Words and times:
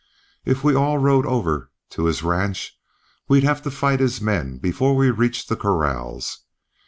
If 0.45 0.63
we 0.63 0.73
all 0.73 0.97
rode 0.97 1.27
over 1.27 1.69
to 1.91 2.05
his 2.05 2.23
ranch 2.23 2.75
we'd 3.29 3.43
have 3.43 3.61
to 3.61 3.69
fight 3.69 3.99
his 3.99 4.19
men 4.19 4.57
before 4.57 4.95
we 4.95 5.11
reached 5.11 5.47
the 5.47 5.55
corrals. 5.55 6.39